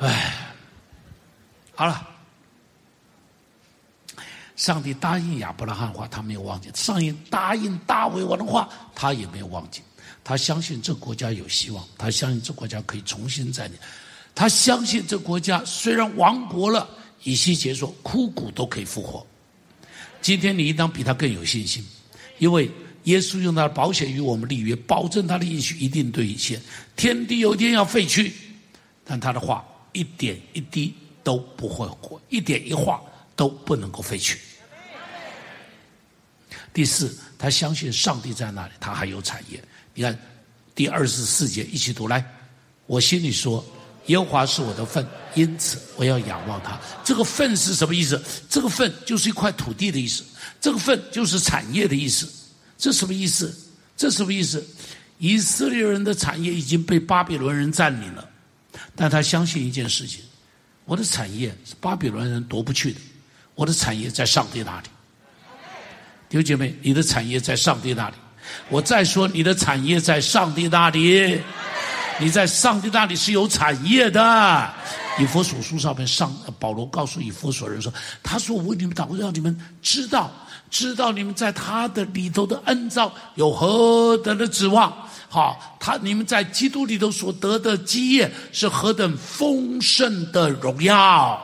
[0.00, 0.54] 哎，
[1.76, 2.08] 好了。
[4.60, 9.80] 上帝答应亚伯拉罕的话，他没有忘记；上帝答应大卫王的话，他也没有忘记。
[10.22, 13.78] 他相信这国家有希望，他相信这国家可以重新再建。
[14.34, 16.86] 他相信这国家虽然亡国了，
[17.22, 19.26] 以西结说枯骨都可以复活。
[20.20, 21.82] 今天你应当比他更有信心，
[22.36, 22.70] 因为
[23.04, 26.60] 耶稣用他的保险与我们立约，保证他的应许一定兑现。
[26.96, 28.30] 天地有一天要废去，
[29.06, 30.92] 但他的话一点一滴
[31.24, 33.00] 都不会活，一点一画
[33.34, 34.38] 都不能够废去。
[36.72, 39.62] 第四，他相信上帝在那里，他还有产业。
[39.94, 40.18] 你看，
[40.74, 42.24] 第二十四节一起读来。
[42.86, 43.64] 我心里说，
[44.06, 46.78] 耶和华是我的份，因此我要仰望他。
[47.04, 48.20] 这个份是什么意思？
[48.48, 50.24] 这个份就是一块土地的意思。
[50.60, 52.28] 这个份就是产业的意思。
[52.78, 53.54] 这什么意思？
[53.96, 54.64] 这什么意思？
[55.18, 58.28] 以色列人的产业已经被巴比伦人占领了，
[58.96, 60.22] 但他相信一件事情：
[60.86, 63.00] 我的产业是巴比伦人夺不去的，
[63.54, 64.88] 我的产业在上帝那里。
[66.30, 68.14] 弟兄姐妹，你的产业在上帝那里，
[68.68, 71.40] 我再说，你的产业在上帝那里，
[72.20, 74.70] 你在上帝那里是有产业的。
[75.18, 80.30] 以弗所书上面上，保罗告诉以弗所人说：“他说我为你们祷告，让你们知道，
[80.70, 84.96] 知道你们在他的里头的恩召有何等的指望。
[85.28, 91.42] 好，他你们在基督里头所得的基业是何等丰盛的荣耀。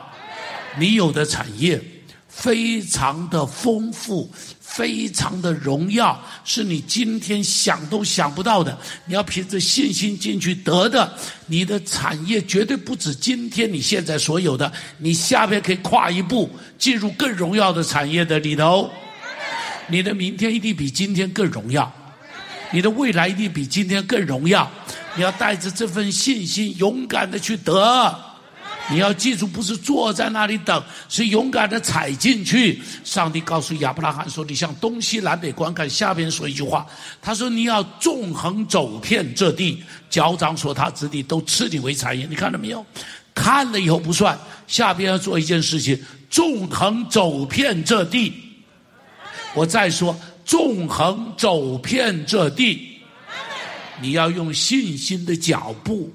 [0.79, 1.83] 你有的产业
[2.29, 4.31] 非常的丰富。”
[4.77, 8.77] 非常的荣耀，是你今天想都想不到的。
[9.07, 11.11] 你要凭着信心进去得的，
[11.47, 14.71] 你的产业绝对不止今天你现在所有的。
[14.99, 18.87] 你下边可以跨一步，进入更荣耀的产业的里头。
[19.87, 21.91] 你的明天一定比今天更荣耀，
[22.71, 24.71] 你的未来一定比今天更荣耀。
[25.15, 28.26] 你要带着这份信心，勇敢的去得。
[28.89, 32.81] 你要记住，不是坐在那里等，是勇敢的踩进去。
[33.03, 36.87] 上帝告诉亚伯拉罕说：“你向东西南北观看。”下边说一句话，
[37.21, 42.85] 他说：“你要纵横走遍这地，脚掌所踏之地都赐你为产业。”你看到没有？
[43.35, 48.33] 看了以后不算，下边要做一件事情：纵横走遍这地。
[49.53, 52.99] 我再说，纵横走遍这地，
[54.01, 56.09] 你要用信心的脚步，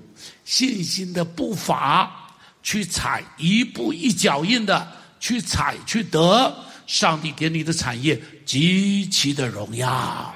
[0.47, 2.22] 信心的步伐。
[2.62, 4.87] 去踩一步一脚印的
[5.18, 6.55] 去踩去得，
[6.87, 10.35] 上帝给你的产业极其的荣耀，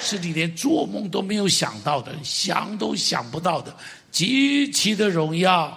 [0.00, 3.74] 是你连做梦都没有想到的，想都想不到的
[4.10, 5.76] 极其的荣耀。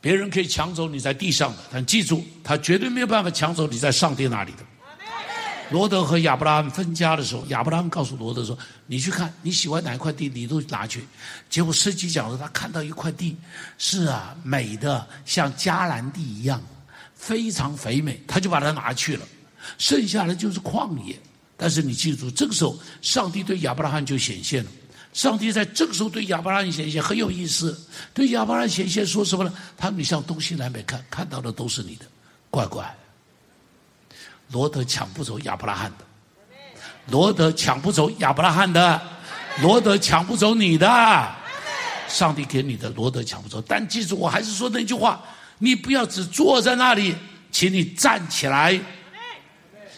[0.00, 4.64] 别人可以抢走你在地上的，但记住，他绝对没有办法抢走你在上帝那里的。
[5.70, 11.06] 罗德和亚伯拉罕分家的时候，亚伯拉罕告诉罗德说：“你去看你喜欢哪一块地，你都拿去。”
[11.48, 13.36] 结果司机讲说，他看到一块地，
[13.78, 16.60] 是啊，美的像迦南地一样，
[17.14, 19.26] 非常肥美，他就把它拿去了。
[19.78, 21.18] 剩下的就是旷野。
[21.56, 24.70] 但是你记住，这个时候上帝对亚伯拉罕就显现了。
[25.12, 27.78] 上帝在这个时候对亚伯拉罕显现很有意思，
[28.14, 29.52] 对亚伯拉罕显现说什么呢？
[29.76, 32.06] 他说：“你向东西南北看，看到的都是你的，
[32.48, 32.92] 乖乖。”
[34.52, 36.04] 罗德抢不走亚伯拉罕的，
[37.06, 39.00] 罗德抢不走亚伯拉罕的，
[39.62, 41.28] 罗德抢不走你的，
[42.08, 43.62] 上帝给你的罗德抢不走。
[43.66, 45.22] 但记住，我还是说那句话：
[45.58, 47.14] 你不要只坐在那里，
[47.52, 48.80] 请你站起来，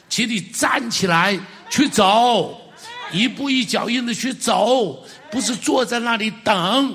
[0.08, 1.38] 请你站起来
[1.70, 2.60] 去走，
[3.10, 6.94] 一步一脚印的去走，不是坐在那里等。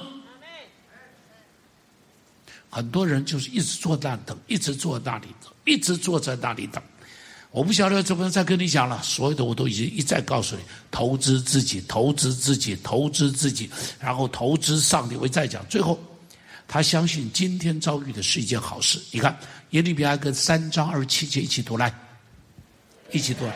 [2.69, 6.83] 很多人就是一直坐那等，一直坐在那里等，一直坐在那里等。
[7.57, 13.67] 我不晓得怎么再跟你讲了，所有的我都已经一再告诉你：投资自己，投资自己，投资自己，
[13.99, 15.15] 然后投资上帝。
[15.15, 15.99] 我再讲，最后
[16.67, 19.01] 他相信今天遭遇的是一件好事。
[19.09, 19.35] 你看
[19.71, 21.91] 耶利米哀歌三章二十七节一起读来，
[23.11, 23.55] 一起读来。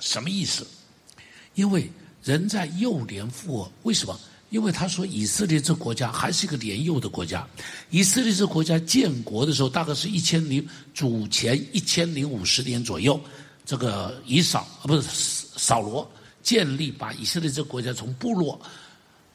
[0.00, 0.66] 什么意思？
[1.52, 1.92] 因为
[2.24, 4.18] 人在幼年负轭，为什么？
[4.50, 7.46] 因为他说以色列这国家还是一个年幼的国家，
[7.90, 13.20] 以色列这国家建国的时候大概是一千零主前一千零五十年左右，
[13.64, 16.08] 这个以扫啊不是扫罗
[16.42, 18.60] 建立，把以色列这国家从部落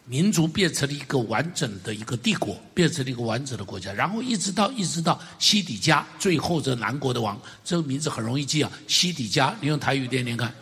[0.06, 10.54] 民族变成了一个完整的一个帝国，变成了一个完整的国家，然后一直到一直到西底家，最后这南国的王，这个名字很容易记啊，西底家，你用台语念念看。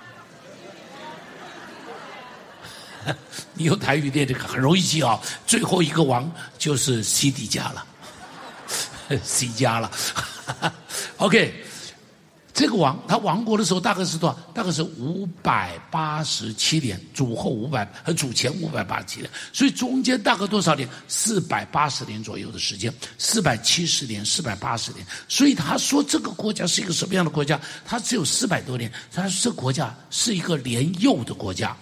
[3.54, 7.86] 你用台语念这个很容易记啊，最后一个王就是西底家了，
[9.24, 9.92] 西家了。
[11.18, 11.54] OK，
[12.54, 14.36] 这个王他亡国的时候大概是多少？
[14.54, 20.88] 大概是五百八十七年，主后五百和主前五百八十七年，所以中间大概多少年？
[21.08, 25.06] 四百八十年左右的时间，四百七十年，四百八十年。
[25.28, 27.60] 所以他说这个国家是一个什么样的国家？
[27.86, 31.76] 他只有四百多年，他说这国家是一个年幼的国家。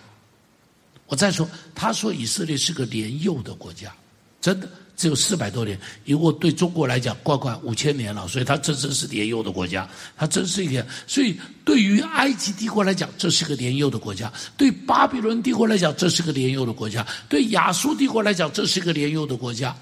[1.08, 3.96] 我再说，他说以色列是个年幼的国家，
[4.42, 5.80] 真的只有四百多年。
[6.04, 10.86] 因为对中国来讲，快快五千年了，所以他真正是年幼的国家，他真是一点。
[11.08, 19.74] 所以对于埃及帝国来讲，这是个年幼的国家；对巴比伦帝国来讲，这是个年幼的国家；对亚述帝国来讲，这是个年幼的国家。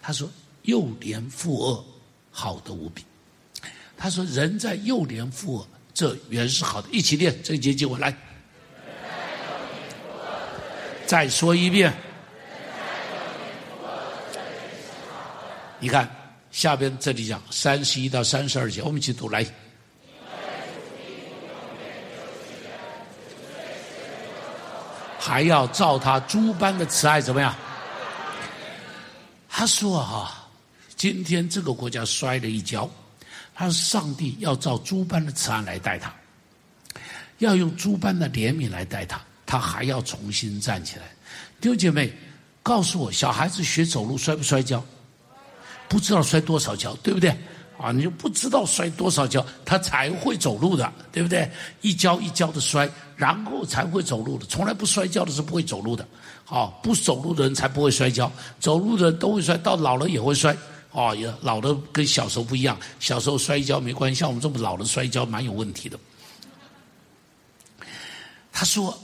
[0.00, 0.28] 他说
[0.62, 1.84] 幼年负恶，
[2.30, 3.04] 好的无比。
[3.98, 6.88] 他说人在幼年负恶，这原是好的。
[6.90, 8.16] 一起念这一节经文来。
[11.12, 11.92] 再说一遍，
[15.78, 16.08] 你看
[16.50, 19.44] 下边这里讲三十一到三十二节，我们一起读来。
[25.18, 27.54] 还要照他诸般的慈爱怎么样？
[29.50, 30.48] 他说哈，
[30.96, 32.88] 今天这个国家摔了一跤，
[33.54, 36.10] 他说上帝要照诸般的慈爱来待他，
[37.36, 39.20] 要用诸般的怜悯来待他，
[39.52, 41.02] 他还要重新站起来。
[41.60, 42.10] 弟兄姐妹，
[42.62, 44.82] 告诉我，小孩子学走路摔不摔跤？
[45.90, 47.28] 不知道摔多少跤，对不对？
[47.78, 51.50] 啊，你就不知道摔多少跤，他才会走路的，对不对？
[51.82, 54.46] 一跤一跤的摔，然后才会走路的。
[54.46, 56.08] 从来不摔跤的是不会走路的。
[56.46, 60.56] 啊，不走路的人才不会摔跤，走路的人都会摔，到老了也会摔。
[60.92, 65.98] 哦，也老的跟小时候不一样，小时候摔跤没关系，像我们这么老的摔跤蛮有问题的。
[68.50, 68.98] 他说，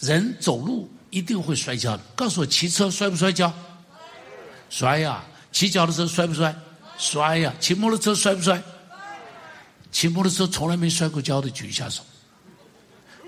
[0.00, 2.02] 人走路一定会摔跤的。
[2.16, 3.52] 告诉我，骑车摔不摔跤？
[4.68, 5.24] 摔呀！
[5.52, 6.54] 骑脚踏车摔不摔？
[6.96, 7.52] 摔呀！
[7.60, 8.62] 骑摩托车摔不摔？
[9.92, 12.02] 骑摩托车从来没摔过跤的举一下手。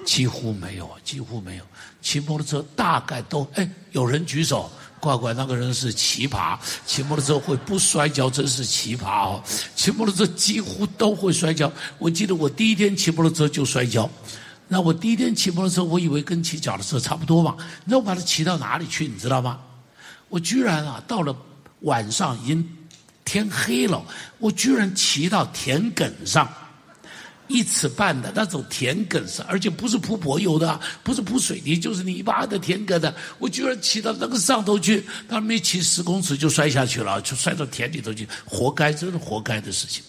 [0.04, 1.64] 几乎没有，几乎没有。
[2.00, 4.70] 骑摩托车大概都哎，有人举手。
[5.00, 6.56] 乖乖，那个人是奇葩，
[6.86, 9.42] 骑摩托车会不摔跤，真是奇葩哦！
[9.74, 11.70] 骑摩托车几乎都会摔跤。
[11.98, 14.08] 我记得我第一天骑摩托车就摔跤，
[14.72, 17.54] 那我第一天骑摩托车，我以为跟骑脚踏车差不多嘛。
[17.84, 19.60] 那我把它骑到哪里去，你知道吗？
[20.30, 21.36] 我居然啊，到了
[21.80, 22.66] 晚上已经
[23.22, 24.02] 天黑了，
[24.38, 26.50] 我居然骑到田埂上。
[27.48, 33.14] 一尺半的那种田埂上，而且不是铺柏油的，不是铺水泥，就是泥巴的田埂的。
[33.38, 40.02] 我居然骑到那个上头去，他没骑十公尺就摔下去了，就摔到田里头去，活该，真是活该的事情。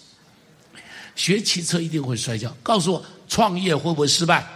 [1.16, 3.04] 学骑车一定会摔跤，告诉我
[3.34, 4.46] 创业会不会失败？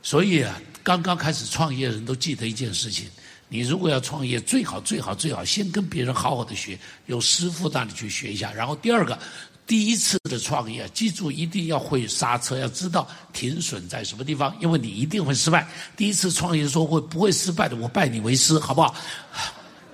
[0.00, 3.08] 所以啊，刚刚开始创业人都记得一件事情：
[3.48, 8.52] 你如果要创业，最好最好最好先跟别人好好的学，有师傅那里去学一下。
[8.52, 9.18] 然后第二个。
[9.66, 15.64] 第一次的创业，记住一定要会刹车，要知道停损在什么地方，因为你一定会失败。
[15.96, 17.76] 第一次创业说会不会失败的？
[17.76, 18.94] 我拜你为师，好不好？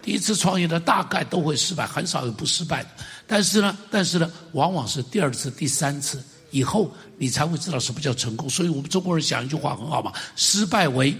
[0.02, 2.88] 第一次创业的大概都会失败，很少有不失败的。
[3.26, 6.24] 但是呢，但是呢，往往是第二次、第三次
[6.56, 8.48] 以后，你才会知道什么叫成功。
[8.48, 11.14] 所以我们中国人讲一句话很好嘛：失败为。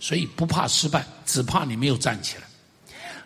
[0.00, 2.44] 所以不怕失败，只怕你没有站起来。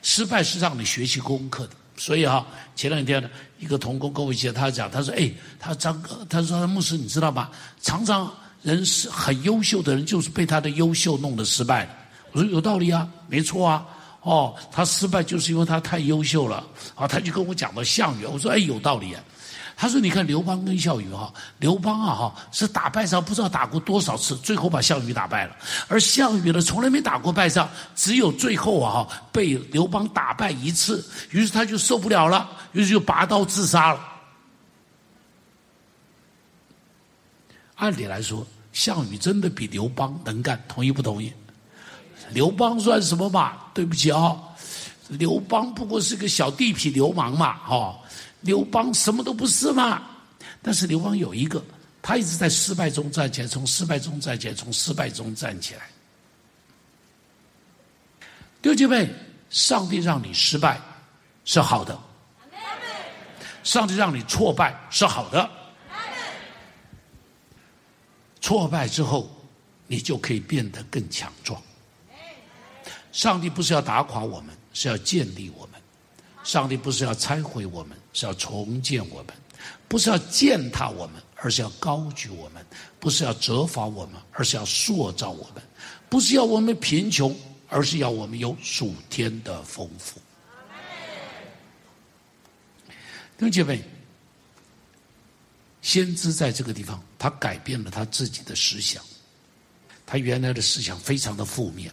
[0.01, 1.74] 失败是让你学习功课的。
[1.99, 3.28] 所以啊，前两天呢，
[3.59, 5.30] 一个同工跟我一起，他讲，他说：“哎，
[5.61, 7.51] 他张哥，他说牧师，你知道吗？
[7.83, 11.87] 常常人是很优秀的人，就是被他的优秀弄得失败。”
[12.33, 13.87] 我说：“有道理啊，没错啊。”
[14.22, 16.64] 哦，他失败就是因为他太优秀了。
[16.95, 19.22] 啊，他就跟我讲到项羽，我说：“哎，有道理啊。”
[19.74, 25.56] 他说：“你看刘邦跟项羽哈，刘邦啊哈是打败仗不知道打过多少次，最后把项羽打败了。
[25.88, 34.00] 而项羽呢，从来没打过败仗，只有最后啊哈被刘邦打败一次，于是他就受不了了，于是就拔刀自杀了。
[37.76, 41.32] 按理来说，项羽真的比刘邦能干，同意不同意？
[42.30, 43.54] 刘邦算什么嘛？
[43.74, 44.36] 对不起啊，
[45.08, 47.98] 刘邦不过是个小地痞流氓嘛，哈。”
[48.43, 50.03] 刘邦什么都不是嘛，
[50.61, 51.62] 但是刘邦有一个，
[52.03, 55.82] 他一直在失败中站起来，从失败中站起来，从失败中站起来。
[58.61, 59.09] 弟兄姐妹，
[59.51, 60.80] 上帝让你失败
[61.45, 61.99] 是好的，
[63.64, 65.51] 上帝让你挫败是好的，
[68.40, 69.30] 挫败之后
[69.86, 71.61] 你就可以变得更强壮。
[73.11, 75.82] 上帝不是要打垮我们，是要建立我们。
[76.45, 79.34] 上帝不是要拆毁我们，是要重建我们；
[79.88, 82.62] 不是要践踏我们，而是要高举我们；
[82.99, 85.62] 不是要责罚我们，而是要塑造我们；
[86.09, 87.34] 不是要我们贫穷，
[87.68, 90.20] 而是要我们有属天的丰富。
[93.38, 93.82] 弟兄姐妹，
[95.80, 99.03] 先知在这个地方，他改变了他自己的思想。
[100.05, 101.90] 他原来的思想非常的负面，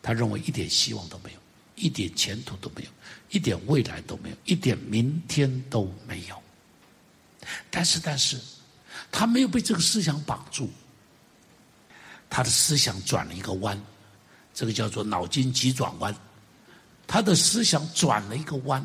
[0.00, 1.39] 他认为一点希望都没有，
[1.80, 2.88] 一点前途都没有。
[3.30, 6.42] 一点未来都没有，一点明天都没有。
[7.70, 8.36] 但是，但是，
[9.12, 10.68] 他没有被这个思想绑住，
[12.28, 13.80] 他的思想转了一个弯，
[14.52, 16.12] 这个叫做脑筋急转弯。
[17.06, 18.84] 他的思想转了一个弯，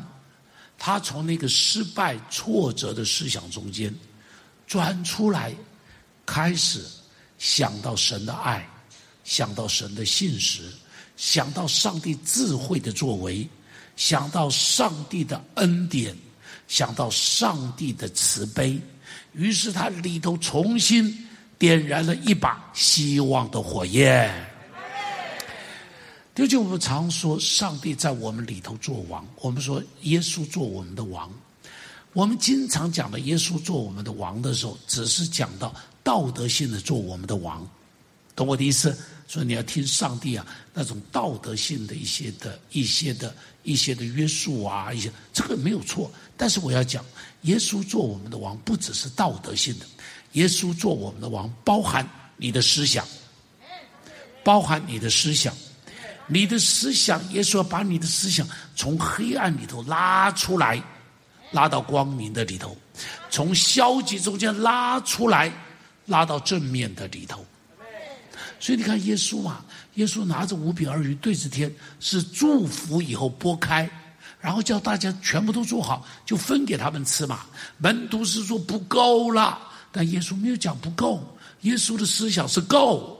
[0.78, 3.92] 他从那个失败挫折的思想中间
[4.64, 5.52] 转出来，
[6.24, 6.84] 开始
[7.36, 8.64] 想到神的爱，
[9.24, 10.72] 想到神的信实，
[11.16, 13.48] 想到上帝智慧的作为。
[13.96, 16.14] 想到上帝的恩典，
[16.68, 18.78] 想到上帝的慈悲，
[19.32, 21.26] 于是他里头重新
[21.58, 24.30] 点燃了一把希望的火焰。
[26.34, 29.26] 就就我们常说，上帝在我们里头做王。
[29.36, 31.32] 我们说耶稣做我们的王。
[32.12, 37.66] 我们经常讲的耶稣做我们的王的时候，只是讲到道德性的做我们的王，
[38.34, 38.94] 懂我的意思？
[39.26, 46.10] 所以你要听上帝啊那种道德性的一些的一些的一些的约束啊，一些这个没有错。
[46.36, 47.04] 但是我要讲，
[47.42, 49.86] 耶稣做我们的王，不只是道德性的，
[50.32, 53.06] 耶稣做我们的王，包含你的思想，
[54.44, 55.54] 包含你的思想，
[56.26, 60.82] 你的思想，耶稣要把你的思想从黑暗里头拉出来，
[61.50, 62.76] 拉到光明的里头，
[63.30, 65.52] 从消极中间拉出来。
[66.08, 67.44] 拉到正面的里头，
[68.58, 73.88] 所以你看耶稣啊，耶稣拿着五饼二鱼对着天，是祝福以后拨开，
[74.40, 77.40] 然后叫大家全部都做好，就分给他们吃嘛。
[77.78, 79.58] 门徒是说不够了，
[79.92, 81.22] 但耶稣没有讲不够，
[81.62, 83.12] 耶稣的思想是够。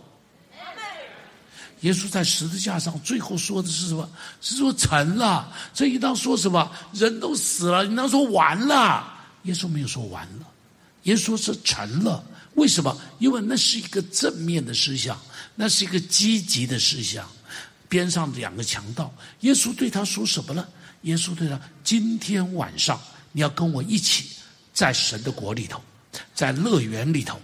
[1.80, 4.08] 耶稣在十字架上最后说的是什么？
[4.40, 5.52] 是说成了。
[5.74, 6.68] 这一当说什么？
[6.94, 9.06] 人都死了，你当说完了？
[9.42, 10.46] 耶稣没有说完了，
[11.02, 12.24] 耶稣是成了。
[12.56, 13.00] 为什么？
[13.18, 15.18] 因为那是一个正面的思想，
[15.54, 17.26] 那是一个积极的思想。
[17.88, 20.66] 边上两个强盗，耶稣对他说什么呢？
[21.02, 23.00] 耶稣对他：今天晚上
[23.30, 24.30] 你要跟我一起
[24.72, 25.80] 在神的国里头，
[26.34, 27.40] 在乐园里头。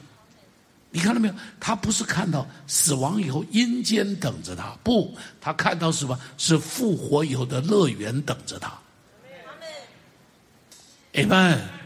[0.91, 1.35] 你看到没有？
[1.61, 6.19] 他不是看到死亡以后阴间等着他，不，他看到什么？
[6.37, 8.77] 是复活以后的乐园等着他。
[11.15, 11.82] 阿门。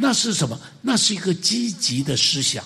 [0.00, 0.58] 那是什么？
[0.80, 2.64] 那是一个积极的思想，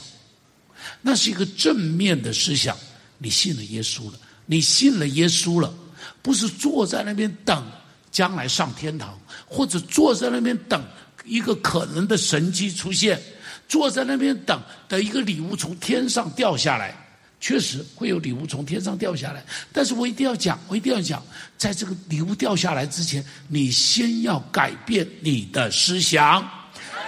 [1.02, 2.76] 那是一个正面的思想。
[3.18, 5.74] 你信了耶稣了，你信了耶稣了，
[6.22, 7.66] 不是坐在那边等
[8.10, 10.84] 将来上天堂，或者坐在那边等
[11.24, 13.20] 一个可能的神迹出现，
[13.68, 16.96] 坐在那边等等一个礼物从天上掉下来。
[17.40, 21.22] 确实会有礼物从天上掉下来，但是我一定要讲，我一定要讲，
[21.58, 26.42] 在这个礼物掉下来之前，你先要改变你的思想。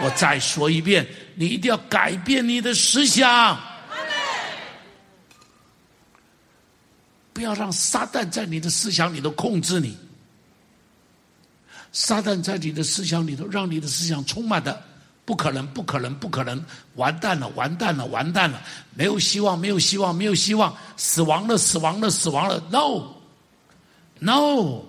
[0.00, 3.58] 我再说一遍，你一定要改变你的思想，
[7.32, 9.96] 不要让撒旦在你的思想里头控制你。
[11.92, 14.82] 撒旦在你的思想里头，让你的思想充满的
[15.24, 16.62] 不可能，不可能，不可能，
[16.96, 18.62] 完蛋了，完蛋了，完蛋了，
[18.94, 22.62] 没有希望，没有希望，没有希望，死亡了，死亡了，死亡了。
[24.20, 24.82] No，No，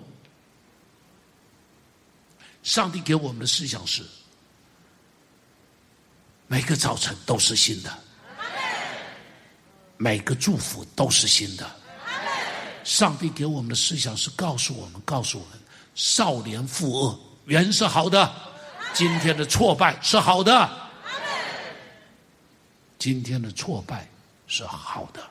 [2.62, 4.02] 上帝给我们的思想是。
[6.50, 7.92] 每个早晨都是新的，
[9.98, 11.70] 每个祝福都是新的。
[12.84, 15.58] 上帝给我们的思想是告诉我们，告诉我们，
[15.94, 18.32] 少年负恶原是好的，
[18.94, 20.70] 今天的挫败是好的，
[22.98, 24.08] 今天的挫败
[24.46, 25.22] 是好的，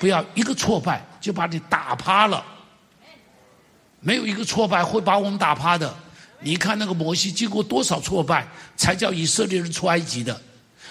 [0.00, 2.44] 不要一个挫败就把你打趴了，
[4.00, 5.94] 没有一个挫败会把我们打趴的。
[6.44, 10.38] 你看那个摩西经过多少挫败，才叫以色列人出埃及的？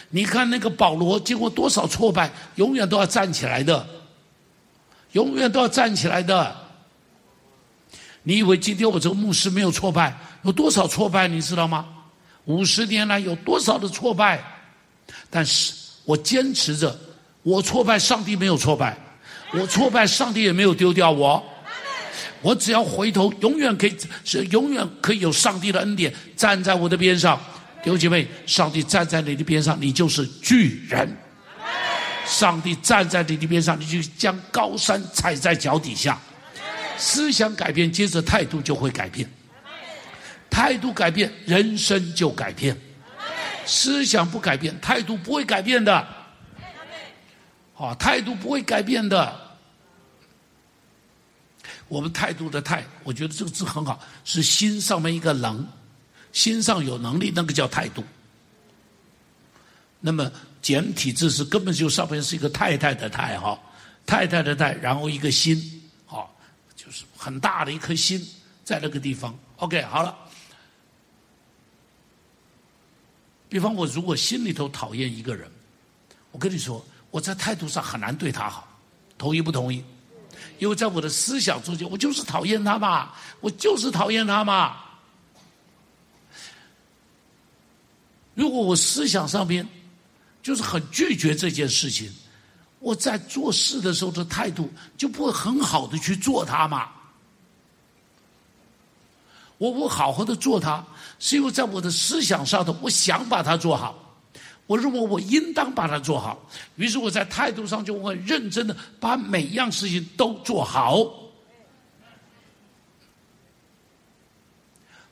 [0.10, 3.88] 你看那个保罗经过多少挫败，永远都要站起来的，
[5.12, 6.56] 永远都要站起来的。
[8.24, 10.18] 你以为今天我这个牧师没有挫败？
[10.42, 11.86] 有多少挫败你知道吗？
[12.46, 14.44] 五十年来有多少的挫败？
[15.30, 15.74] 但是
[16.04, 16.98] 我坚持着，
[17.44, 18.96] 我挫败，上帝没有挫败；
[19.54, 21.44] 我挫败，上帝也没有丢掉我。
[22.44, 27.40] 我只要回头，永远可以是永远可以有上帝的恩典站在我的边上。
[27.82, 31.18] 弟兄姐妹，上帝站在你的边上，你就是巨人。
[32.26, 36.20] 上帝站在你的边上，你就将高山踩在脚底下。
[36.98, 39.30] 思想改变，接着态度就会改变。
[40.50, 42.78] 态度改变，人生就改变。
[43.66, 46.08] 思想不改变，态度不会改变的。
[47.74, 49.43] 好，态度不会改变的。
[51.88, 55.68] 我们态度的态，我觉得这个字很好，是心上面一个能，
[56.32, 58.04] 心上有能力，那个叫态度。
[60.00, 60.32] 那么
[60.62, 63.60] 简体字是根本就上面是一个太太的太哈，
[64.06, 66.36] 太太的太，然后一个心，好，
[66.76, 68.26] 就是很大的一颗心
[68.64, 69.38] 在那个地方。
[69.58, 70.18] OK，好了。
[73.48, 75.50] 比方我如果心里头讨厌一个人，
[76.32, 78.68] 我跟你说，我在态度上很难对他好，
[79.16, 79.84] 同意不同意？
[80.64, 83.12] 因为在我的思想中间，我就是讨厌他嘛，
[83.42, 84.78] 我就是讨厌他嘛。
[88.34, 89.68] 如果我思想上面
[90.42, 92.10] 就是很拒绝这件事情，
[92.80, 96.88] 我在做事的时候的态度就不会很好的去做它嘛。
[99.58, 100.82] 我不好好的做它，
[101.20, 104.03] 是因为在我的思想上头，我想把它做好。
[104.66, 111.06] 我认为我应当把它做好，于是我在态度上就会认真的把每样事情都做好。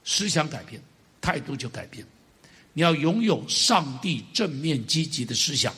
[0.03, 0.81] 思想改变，
[1.19, 2.05] 态度就改变。
[2.73, 5.73] 你要拥有上帝正面积极的思想，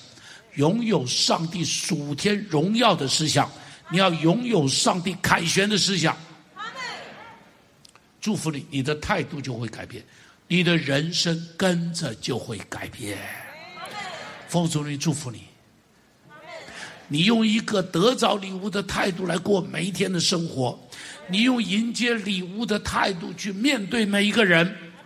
[0.55, 3.51] 拥有上帝属天荣耀的思想，
[3.89, 6.15] 你要拥有上帝凯旋的思想。
[8.21, 10.01] 祝福你，你的态度就会改变，
[10.47, 13.17] 你的人生跟着就会改变。
[14.53, 15.45] 奉主名祝福你，
[17.07, 20.79] 你用一个得着礼物的态度来过每一天的生活，
[21.27, 24.71] 你用迎接礼物的态度去面对每一个人。